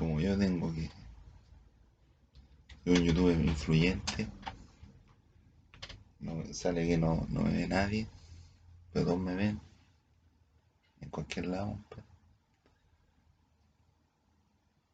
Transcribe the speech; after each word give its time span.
como 0.00 0.18
yo 0.18 0.36
tengo 0.38 0.74
que. 0.74 0.90
Soy 2.84 2.96
un 2.96 3.04
youtuber 3.04 3.38
influyente. 3.38 4.26
No, 6.20 6.42
sale 6.54 6.88
que 6.88 6.96
no, 6.96 7.26
no 7.28 7.42
me 7.42 7.52
ve 7.52 7.68
nadie. 7.68 8.06
Pero 8.92 9.04
todos 9.04 9.20
me 9.20 9.34
ven. 9.34 9.60
En 11.02 11.10
cualquier 11.10 11.48
lado. 11.48 11.78
pues. 11.90 12.02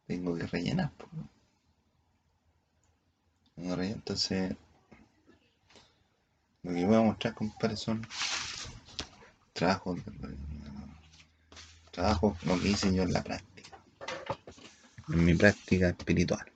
Tengo 0.07 0.35
que 0.35 0.45
rellenar. 0.45 0.91
pues. 3.55 3.89
Entonces. 3.89 4.57
Lo 6.63 6.73
que 6.73 6.85
voy 6.85 6.95
a 6.97 7.01
mostrar, 7.01 7.33
compadre, 7.33 7.77
son 7.77 8.05
trabajos. 9.53 10.01
Trabajos, 11.91 12.43
lo 12.43 12.59
que 12.59 12.71
hice 12.71 12.93
yo 12.93 13.03
en 13.03 13.13
la 13.13 13.23
práctica. 13.23 13.46
En 15.09 15.23
mi 15.23 15.33
práctica 15.35 15.89
espiritual. 15.89 16.51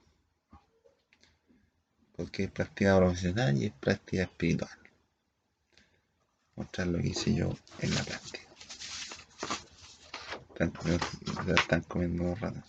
Porque 2.15 2.43
es 2.43 2.51
práctica 2.51 2.97
profesional 2.97 3.57
y 3.57 3.65
es 3.67 3.73
práctica 3.73 4.23
espiritual. 4.23 4.77
Mostrar 6.55 6.87
lo 6.87 6.99
que 6.99 7.07
hice 7.07 7.33
yo 7.33 7.57
en 7.79 7.95
la 7.95 8.03
práctica. 8.03 8.47
Están, 10.49 10.71
comiendo- 10.71 11.05
están 11.05 11.81
ratas. 12.39 12.65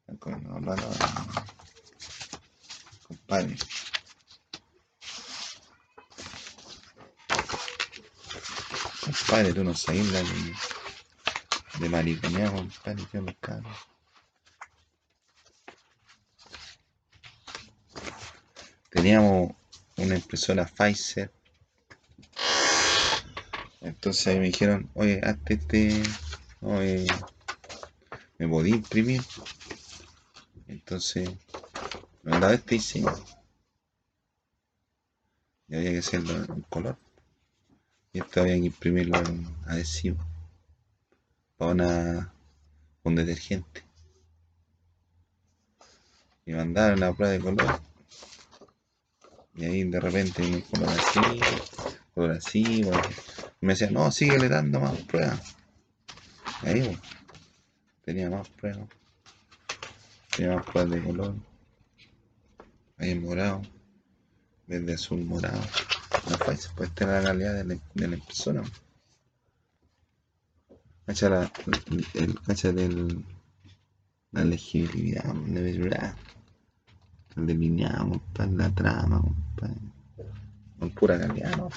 Están 0.00 0.16
comiendo 0.16 0.58
los 0.58 0.64
ratas. 0.64 0.98
Compadre. 3.06 3.56
Compadre, 9.04 9.52
tú 9.52 9.64
no 9.64 9.74
sabes 9.74 10.06
la 10.12 10.20
de, 10.22 10.54
de 11.80 11.88
mariconeo, 11.88 12.52
compadre, 12.52 13.04
que 13.12 13.20
los 13.20 13.36
cabros. 13.40 13.76
Teníamos 18.90 19.52
una 19.98 20.14
impresora 20.16 20.64
Pfizer. 20.66 21.30
Entonces 23.80 24.38
me 24.38 24.46
dijeron, 24.46 24.90
oye, 24.94 25.20
hazte 25.22 25.54
este. 25.54 26.02
Oye, 26.60 27.06
¿me 28.38 28.48
podía 28.48 28.76
imprimir? 28.76 29.22
Entonces, 30.66 31.28
me 32.22 32.32
mandaba 32.32 32.54
este 32.54 32.76
diseño. 32.76 33.14
Y 35.68 35.76
había 35.76 35.90
que 35.92 35.98
hacerlo 35.98 36.34
en 36.34 36.62
color. 36.62 36.98
Y 38.12 38.20
esto 38.20 38.40
había 38.40 38.54
que 38.54 38.66
imprimirlo 38.66 39.18
en 39.18 39.46
adhesivo. 39.66 40.24
Para 41.56 41.72
una, 41.72 42.32
un 43.04 43.14
detergente. 43.14 43.84
Y 46.46 46.52
mandaron 46.52 47.00
la 47.00 47.12
prueba 47.12 47.32
de 47.32 47.40
color. 47.40 47.80
Y 49.58 49.64
ahí 49.64 49.84
de 49.84 49.98
repente 49.98 50.64
color 50.70 50.88
así, 50.90 51.20
color 52.14 52.30
así. 52.30 52.82
Y 52.82 53.66
me 53.66 53.72
decían, 53.72 53.92
no, 53.92 54.10
síguele 54.12 54.48
dando 54.48 54.78
más 54.78 54.96
pruebas. 55.02 55.56
Y 56.62 56.68
ahí, 56.68 56.82
pues, 56.82 56.98
tenía 58.04 58.30
más 58.30 58.48
pruebas. 58.50 58.88
Tenía 60.36 60.54
más 60.54 60.66
pruebas 60.66 60.92
de 60.92 61.02
color. 61.02 61.34
Ahí 62.98 63.18
morado. 63.18 63.62
Verde, 64.68 64.94
azul, 64.94 65.24
morado. 65.24 65.60
No 66.30 66.38
fue, 66.38 66.56
pues 66.76 66.90
esta 66.90 67.04
era 67.04 67.20
la 67.20 67.28
calidad 67.28 67.54
de 67.54 67.64
la, 67.64 67.80
de 67.94 68.08
la 68.08 68.16
impresora. 68.16 68.62
Cacha 71.04 71.30
la, 71.30 71.52
el, 72.14 72.40
cacha 72.42 72.70
del, 72.70 73.24
la 74.30 74.44
legibilidad, 74.44 75.24
verdad. 75.34 76.14
Delineado, 77.46 78.10
compadre, 78.10 78.52
la 78.52 78.70
trama, 78.70 79.22
pura 80.98 81.18
calidad, 81.18 81.56
¿no? 81.56 81.68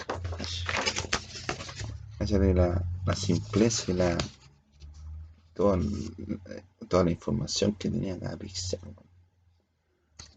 Cacha 2.18 2.40
de 2.40 2.54
la, 2.54 2.84
la 3.06 3.16
simpleza 3.16 3.92
y 3.92 3.96
la. 3.96 4.18
Toda, 5.54 5.80
toda 6.88 7.04
la 7.04 7.12
información 7.12 7.74
que 7.74 7.90
tenía 7.90 8.20
cada 8.20 8.38
pixel. 8.38 8.80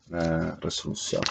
La 0.09 0.57
resolución. 0.57 1.23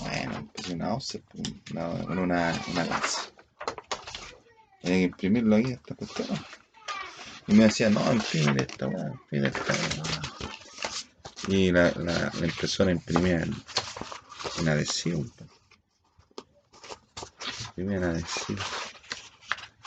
Bueno, 0.00 0.36
empecé 0.38 0.74
una 0.74 0.94
offset 0.94 1.22
una, 1.70 2.04
con 2.04 2.18
una, 2.18 2.60
una 2.72 2.84
lanza. 2.84 3.20
Tenía 4.80 4.98
que 4.98 5.04
imprimirlo 5.04 5.56
ahí, 5.56 5.66
esta 5.66 5.94
cuestión. 5.94 6.28
Y 7.46 7.54
me 7.54 7.64
decía, 7.64 7.90
no, 7.90 8.00
imprime 8.12 8.62
esta 8.62 8.88
weá, 8.88 9.12
imprime 9.12 9.48
esta 9.48 9.72
weá. 9.72 10.11
Y 11.48 11.72
la, 11.72 11.90
la, 11.92 12.30
la 12.38 12.46
impresora 12.46 12.92
imprimía 12.92 13.42
en, 13.42 13.54
en 14.58 14.68
adhesivo. 14.68 15.24
Imprimía 17.66 17.96
en 17.98 18.04
adhesivo. 18.04 18.62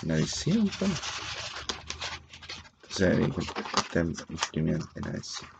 En 0.04 0.12
adhesivo, 0.12 0.70
ahí 3.00 3.32
está 3.78 4.00
imprimía 4.30 4.80
en 4.96 5.08
adhesivo. 5.08 5.52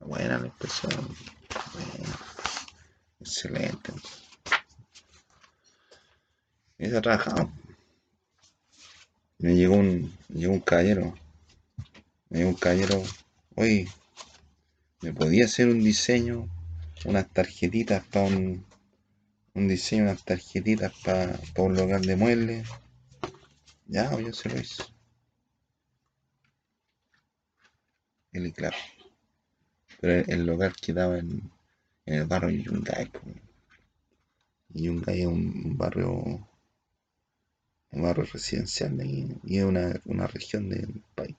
Buena 0.00 0.38
la 0.38 0.46
impresora. 0.46 0.96
Buena. 1.72 2.18
Excelente. 3.20 3.92
Y 6.78 6.86
esa 6.86 7.00
trabajaba. 7.00 7.48
Me 9.38 9.54
llegó 9.54 9.76
un, 9.76 10.16
me 10.28 10.40
llegó 10.40 10.52
un 10.54 10.60
caballero. 10.60 11.14
Me 12.28 12.38
llegó 12.38 12.50
un 12.50 12.56
caballero. 12.56 13.02
Oye, 13.54 13.86
¿me 15.02 15.12
podía 15.12 15.44
hacer 15.44 15.68
un 15.68 15.84
diseño? 15.84 16.48
Unas 17.04 17.28
tarjetitas 17.28 18.02
para 18.06 18.26
un, 18.26 18.64
un 19.54 19.68
diseño, 19.68 20.04
unas 20.04 20.24
tarjetitas 20.24 20.92
para 21.04 21.38
un 21.58 21.74
local 21.74 22.02
de 22.02 22.16
muebles. 22.16 22.68
Ya, 23.86 24.10
pues, 24.10 24.24
yo 24.26 24.32
se 24.32 24.48
lo 24.48 24.58
hice. 24.58 24.84
El 28.32 28.52
claro. 28.54 28.76
Pero 30.00 30.14
el, 30.14 30.30
el 30.30 30.46
local 30.46 30.74
quedaba 30.74 31.18
en, 31.18 31.50
el 32.06 32.24
barrio 32.24 32.50
Yungay. 32.50 33.10
Yungay 34.70 35.20
es 35.20 35.26
un, 35.26 35.76
barrio 35.76 36.48
un 37.90 38.02
barrio 38.02 38.24
residencial 38.24 38.96
de 38.96 39.36
y 39.44 39.58
es 39.58 39.64
una, 39.64 40.00
una 40.06 40.26
región 40.26 40.70
del 40.70 41.02
país. 41.14 41.36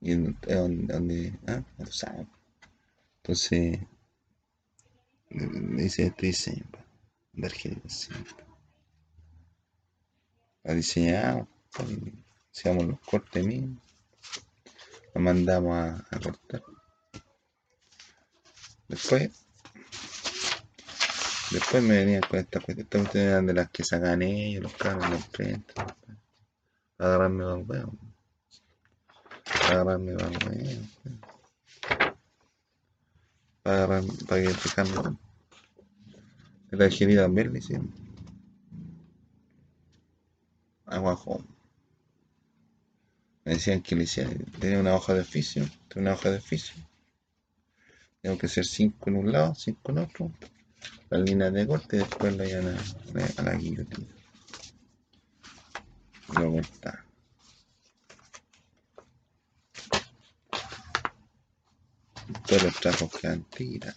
Y 0.00 0.12
es 0.12 0.18
donde, 0.42 0.92
donde 0.92 1.38
ah, 1.46 1.62
ya 1.78 1.84
tú 1.84 1.92
sabes. 1.92 2.26
Entonces, 3.18 3.80
me 5.30 5.82
dice 5.82 6.06
este 6.06 6.26
diseño, 6.26 6.64
pa, 6.70 6.84
tarjeta, 7.40 7.88
sí. 7.88 8.12
La 10.62 10.74
diseñamos, 10.74 11.48
hacíamos 12.52 12.86
los 12.86 13.00
cortes 13.00 13.44
mismos, 13.44 13.82
la 15.14 15.20
mandamos 15.20 15.76
a, 15.76 16.06
a 16.10 16.20
cortar. 16.20 16.62
Después, 18.88 19.30
después 21.50 21.82
me 21.82 21.96
venían 21.98 22.22
con 22.22 22.38
esta 22.38 22.60
cuestión, 22.60 22.84
estas 22.84 23.00
cuestiones 23.00 23.30
eran 23.30 23.46
de 23.46 23.54
las 23.54 23.70
que 23.70 23.84
sacan 23.84 24.22
ellos, 24.22 24.62
los 24.62 24.74
carros, 24.74 25.10
la 25.10 25.16
imprenta, 25.16 25.96
agarrarme 26.98 27.44
para 27.44 27.58
el 27.58 27.64
huevo. 27.66 28.05
Para 29.46 29.94
el 29.94 30.16
huevo. 30.16 30.86
Para 33.62 34.02
para 34.28 34.42
que 34.42 34.54
fijarme. 34.54 35.18
La 36.70 36.78
tarjetita 36.78 37.22
también 37.22 37.52
le 37.52 37.58
hicieron. 37.58 37.92
Aguajo. 40.86 41.44
Me 43.44 43.54
decían 43.54 43.80
que 43.80 43.94
le 43.94 44.02
hiciera, 44.04 44.30
tenía 44.58 44.80
una 44.80 44.94
hoja 44.96 45.14
de 45.14 45.20
oficio, 45.20 45.64
tenía 45.88 46.10
una 46.10 46.14
hoja 46.14 46.30
de 46.30 46.38
oficio. 46.38 46.74
Tengo 48.20 48.36
que 48.38 48.46
hacer 48.46 48.64
5 48.64 49.08
en 49.08 49.16
un 49.16 49.30
lado, 49.30 49.54
5 49.54 49.92
en 49.92 49.98
otro. 49.98 50.32
Las 51.10 51.20
líneas 51.20 51.52
de 51.52 51.66
corte 51.66 51.96
y 51.96 51.98
después 52.00 52.36
la 52.36 52.44
a, 52.44 53.40
a 53.40 53.42
la 53.42 53.54
guillotina. 53.54 54.08
Lo 56.34 56.52
cortaba. 56.52 57.05
Todos 62.46 62.62
los 62.62 62.74
trabajos 62.80 63.10
quedan 63.20 63.42
tirados. 63.44 63.96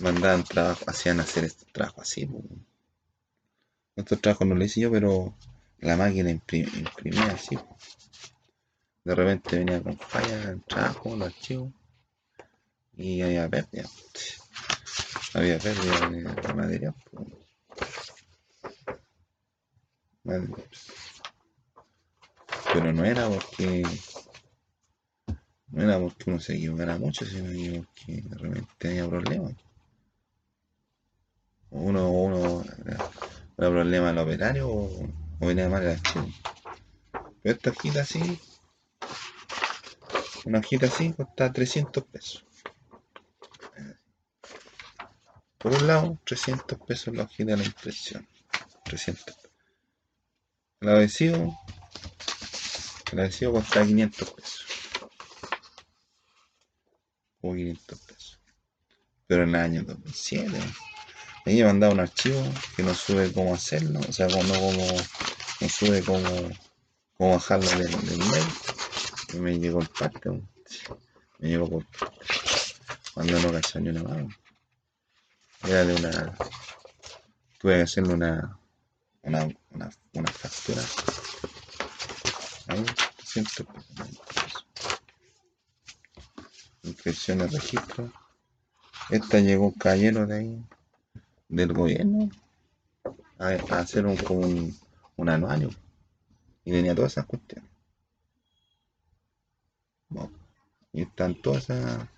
Mandaban 0.00 0.44
trabajo, 0.44 0.84
hacían 0.86 1.20
hacer 1.20 1.44
este 1.44 1.64
trabajo 1.72 2.00
así. 2.02 2.28
Estos 3.96 4.20
trabajos 4.20 4.46
no 4.46 4.54
lo 4.54 4.64
hice 4.64 4.80
yo, 4.80 4.90
pero 4.90 5.34
la 5.78 5.96
máquina 5.96 6.30
impri- 6.30 6.72
imprimía 6.78 7.26
así. 7.32 7.58
De 9.04 9.14
repente 9.14 9.58
venía 9.58 9.82
con 9.82 9.96
falla, 9.98 10.50
entraba 10.50 10.94
con 10.94 11.18
los 11.18 11.28
archivos 11.28 11.70
y 12.96 13.20
había 13.22 13.48
pérdida. 13.48 13.88
Había 15.34 15.58
pérdida 15.58 16.08
de 16.10 16.54
material. 16.54 16.94
Pero 22.72 22.92
no 22.92 23.04
era 23.04 23.28
porque 23.28 23.82
no 25.68 25.82
era 25.82 25.98
porque 25.98 26.30
uno 26.30 26.38
se 26.38 26.54
equivocara 26.54 26.96
mucho, 26.98 27.26
sino 27.26 27.48
que 27.94 28.22
de 28.22 28.38
repente 28.38 28.68
tenía 28.78 29.08
problemas. 29.08 29.54
Uno, 31.70 32.10
uno 32.12 32.64
era, 32.86 33.10
problema 33.56 34.08
del 34.08 34.18
operario 34.18 34.68
o, 34.68 35.08
venía 35.40 35.68
mal 35.68 35.82
el 35.82 35.90
archivo. 35.90 36.28
Pero 37.42 37.56
esta 37.56 37.70
hojita 37.70 38.02
así, 38.02 38.38
una 40.44 40.60
hojita 40.60 40.86
así 40.86 41.12
cuesta 41.12 41.52
300 41.52 42.04
pesos. 42.04 42.44
Por 45.64 45.72
un 45.72 45.86
lado, 45.86 46.18
300 46.24 46.78
pesos 46.86 47.16
la 47.16 47.22
hojita 47.22 47.52
de 47.52 47.56
la 47.56 47.64
impresión. 47.64 48.28
300 48.84 49.24
pesos. 49.24 49.50
El 50.82 50.88
adhesivo, 50.90 51.58
el 53.12 53.20
adhesivo 53.20 53.52
cuesta 53.52 53.82
500 53.82 54.30
pesos. 54.32 54.66
O 57.40 57.54
500 57.54 57.98
pesos. 57.98 58.40
Pero 59.26 59.44
en 59.44 59.48
el 59.48 59.54
año 59.54 59.84
2007. 59.84 60.52
Me 61.46 61.58
he 61.58 61.64
mandado 61.64 61.94
un 61.94 62.00
archivo 62.00 62.42
que 62.76 62.82
no 62.82 62.94
sube 62.94 63.32
cómo 63.32 63.54
hacerlo, 63.54 64.00
o 64.06 64.12
sea, 64.12 64.26
no 64.26 64.36
como, 64.36 64.86
no 65.60 65.68
sube 65.70 66.02
cómo, 66.02 66.28
cómo 67.16 67.36
bajarlo 67.36 67.70
del, 67.70 67.90
del 67.90 68.18
mail. 68.18 68.44
Y 69.32 69.36
me 69.38 69.58
llegó 69.58 69.80
el 69.80 69.88
parte, 69.88 70.28
me 71.38 71.48
llegó 71.48 71.70
por 71.70 71.86
cuando 73.14 73.40
no 73.40 73.50
cachó 73.50 73.80
ni 73.80 73.88
una 73.88 74.02
mano. 74.02 74.43
Era 75.66 75.84
de 75.84 75.94
una. 75.94 76.38
Tuve 77.58 77.76
que 77.76 77.82
hacerle 77.82 78.14
una. 78.14 78.58
Una, 79.22 79.48
una, 79.70 79.90
una 80.12 80.30
factura. 80.30 80.82
Ahí. 82.68 82.84
Inscripción 86.82 87.38
registro. 87.50 88.12
Esta 89.10 89.40
llegó 89.40 89.66
un 89.66 90.26
de 90.26 90.36
ahí, 90.36 90.64
del 91.48 91.72
gobierno, 91.72 92.30
a, 93.38 93.48
hacer 93.78 94.06
un, 94.06 94.16
como 94.16 94.40
un, 94.40 94.78
un 95.16 95.28
anuario. 95.28 95.70
Y 96.64 96.72
tenía 96.72 96.94
todas 96.94 97.12
esas 97.12 97.26
cuestiones. 97.26 97.70
y 100.92 101.02
están 101.02 101.34
todas 101.34 101.64
esas 101.64 102.08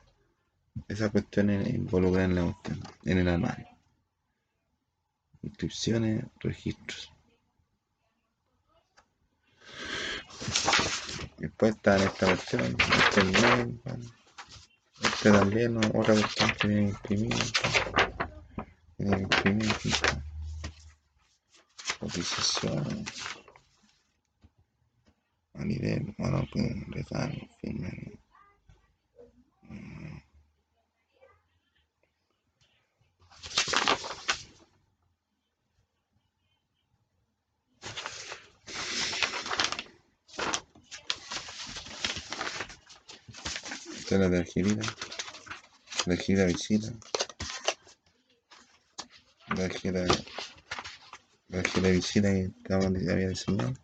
esa 0.88 1.10
cuestión 1.10 1.50
involucrada 1.50 2.24
en 2.24 2.34
la 2.34 2.42
cuestión, 2.42 2.80
en 3.04 3.18
el 3.18 3.28
anuario. 3.28 3.68
Inscripciones, 5.42 6.24
registros. 6.40 7.12
Después 11.38 11.74
está 11.74 11.96
esta 11.96 12.26
cuestión, 12.26 12.76
este 12.80 13.24
mail, 13.24 13.80
este 15.02 15.30
también, 15.30 15.76
otra 15.76 16.14
cuestión 16.14 16.50
que 16.50 16.68
tiene 16.68 16.94
que 17.02 17.14
imprimir. 17.14 17.44
Tiene 18.96 19.16
que 19.16 19.22
imprimir. 19.22 19.76
Cotización. 21.98 23.04
A 25.54 25.64
nivel, 25.64 26.14
bueno, 26.18 26.46
pues, 26.52 26.66
firme. 27.60 27.95
Esta 44.06 44.14
es 44.14 44.20
la 44.20 44.30
tarjetita. 44.30 44.82
La 46.06 46.14
tarjeta 46.14 46.44
visita. 46.44 46.92
La 49.48 49.56
tarjeta. 49.56 50.06
La 51.48 51.62
tarjeta 51.62 51.88
visita 51.88 52.28
que 52.64 52.72
había 52.72 53.28
diseñado. 53.30 53.74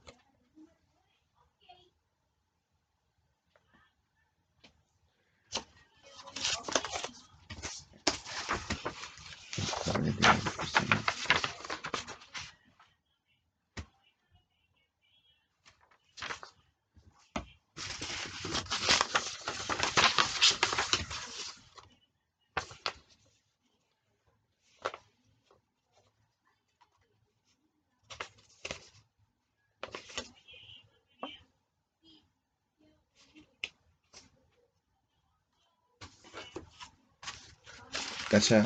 Cacha. 38.32 38.64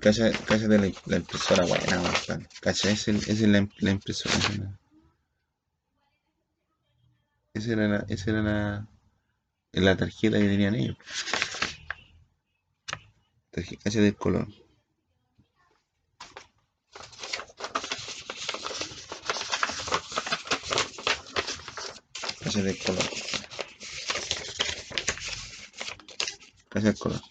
Cacha, 0.00 0.32
cacha 0.32 0.66
de 0.66 0.78
la, 1.06 1.16
impresora 1.16 1.64
buena, 1.64 2.02
Cacha, 2.60 2.90
esa 2.90 3.12
es, 3.12 3.40
la, 3.42 3.68
la 3.78 3.90
impresora. 3.92 4.34
Esa 7.54 7.72
era 7.72 7.86
la, 7.86 8.04
esa 8.08 8.30
era 8.32 8.42
la, 8.42 8.88
la 9.70 9.96
tarjeta 9.96 10.38
que 10.38 10.48
tenían 10.48 10.74
ellos. 10.74 10.96
Cacha 13.52 14.00
del 14.00 14.16
color. 14.16 14.48
Cacha 22.42 22.60
del 22.60 22.76
color. 22.76 23.04
Cacha 26.70 26.86
del 26.86 26.98
color. 26.98 27.27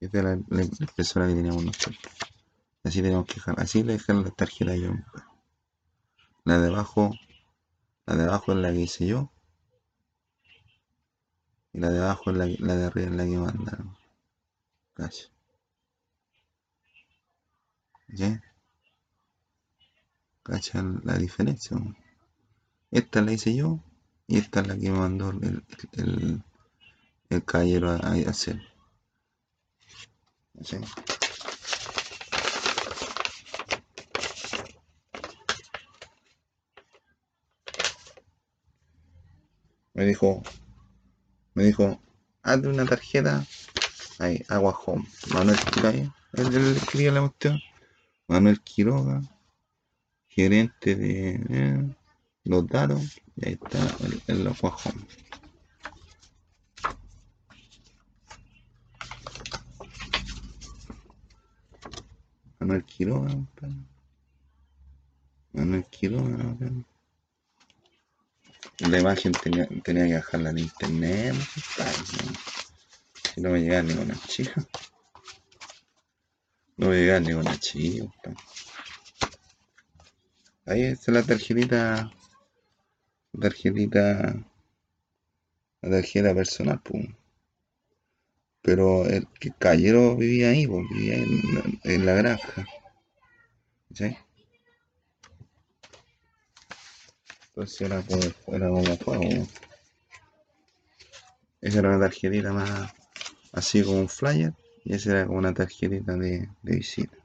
Esta 0.00 0.18
es 0.18 0.24
la, 0.24 0.38
la, 0.48 0.62
impresora 0.62 1.26
que 1.26 1.34
teníamos 1.34 1.64
nosotros. 1.64 1.98
Así 2.84 3.02
tenemos 3.02 3.26
que 3.26 3.34
dejar, 3.34 3.60
así 3.60 3.82
le 3.82 3.94
dejan 3.94 4.22
la 4.22 4.30
tarjeta 4.30 4.76
yo. 4.76 4.92
La 6.44 6.58
de 6.58 6.68
abajo, 6.68 7.12
la 8.06 8.16
de 8.16 8.24
abajo 8.24 8.52
es 8.52 8.58
la 8.58 8.72
que 8.72 8.80
hice 8.80 9.06
yo. 9.06 9.32
Y 11.72 11.80
la 11.80 11.90
de 11.90 11.98
abajo 11.98 12.30
es 12.30 12.36
la, 12.36 12.46
la 12.46 12.76
de 12.76 12.84
arriba 12.84 13.10
es 13.10 13.16
la 13.16 13.24
que 13.24 13.36
mandaron. 13.36 13.96
Casi. 14.94 15.28
¿Ya? 18.08 18.42
¿Cachan 20.42 21.02
la 21.04 21.18
diferencia? 21.18 21.76
Esta 22.90 23.20
la 23.20 23.32
hice 23.32 23.54
yo 23.54 23.80
y 24.26 24.38
esta 24.38 24.60
es 24.60 24.68
la 24.68 24.78
que 24.78 24.90
mandó 24.90 25.30
el, 25.30 25.62
el, 25.92 26.42
el 27.28 27.84
a, 27.84 27.94
a 27.96 28.30
hacer. 28.30 28.62
Me 39.94 40.04
dijo, 40.04 40.42
me 41.54 41.64
dijo, 41.64 42.00
hazte 42.42 42.68
una 42.68 42.84
tarjeta, 42.86 43.44
ahí, 44.18 44.42
agua 44.48 44.78
home, 44.84 45.04
Manuel 45.32 45.58
Quiroga, 45.58 45.90
él, 45.90 46.12
él 46.54 46.76
escribía 46.76 47.12
la 47.12 47.20
cuestión, 47.20 47.60
Manuel 48.28 48.60
Quiroga, 48.62 49.22
gerente 50.28 50.94
de 50.94 51.40
eh, 51.50 51.96
los 52.44 52.66
datos, 52.66 53.20
y 53.36 53.46
ahí 53.46 53.58
está 53.60 53.78
el, 54.06 54.40
el 54.40 54.46
agua 54.46 54.76
home. 54.84 55.27
Manuel 62.68 62.84
Quiroga, 62.84 63.34
Manuel 65.54 65.86
Quiroga, 65.86 66.54
La 68.80 68.98
imagen 68.98 69.32
tenía, 69.32 69.66
tenía 69.82 70.06
que 70.06 70.14
bajarla 70.16 70.50
en 70.50 70.58
internet, 70.58 71.34
Si 73.24 73.40
no 73.40 73.48
me 73.48 73.60
llegaba 73.60 73.84
ni 73.84 73.94
con 73.94 74.10
archivo. 74.10 74.52
No 76.76 76.88
me 76.88 76.96
llegaba 76.96 77.20
ni 77.20 77.32
con 77.32 77.48
archivo. 77.48 78.12
Ahí 80.66 80.82
está 80.82 81.10
la 81.12 81.22
tarjetita, 81.22 82.10
tarjetita, 83.40 84.44
la 85.80 85.90
tarjeta 85.90 86.34
personal, 86.34 86.82
pues. 86.84 87.08
Pero 88.68 89.06
el 89.06 89.26
que 89.40 89.50
caballero 89.58 90.14
vivía 90.14 90.50
ahí, 90.50 90.66
pues, 90.66 90.86
vivía 90.90 91.14
en, 91.14 91.80
en 91.84 92.04
la 92.04 92.12
granja. 92.12 92.66
¿Sí? 93.94 94.14
Entonces 97.46 97.80
era 97.80 98.02
como, 98.02 98.20
era 98.54 98.68
como. 98.98 99.48
Esa 101.62 101.78
era 101.78 101.88
una 101.88 102.00
tarjetita 102.00 102.52
más 102.52 102.92
así 103.52 103.82
como 103.82 104.00
un 104.00 104.08
flyer 104.10 104.52
y 104.84 104.94
esa 104.94 105.12
era 105.12 105.26
como 105.26 105.38
una 105.38 105.54
tarjetita 105.54 106.12
de, 106.16 106.46
de 106.60 106.76
visita. 106.76 107.16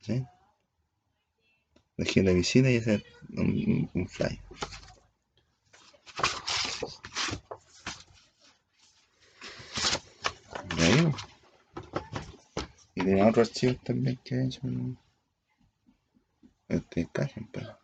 ¿Sí? 0.00 0.24
Tarjeta 1.94 2.30
de 2.30 2.34
visita 2.34 2.70
y 2.70 2.76
ese 2.76 2.94
es 2.94 3.02
un, 3.36 3.90
un 3.92 4.08
flyer. 4.08 4.40
Y 10.78 10.82
ahí, 10.82 11.12
tenía 13.06 13.28
otros 13.28 13.48
archivos 13.48 13.80
también 13.84 14.18
que 14.24 14.34
he 14.34 14.44
hecho. 14.44 14.60
¿no? 14.64 14.96
Este, 16.68 17.08
callen, 17.12 17.48
pero. 17.52 17.78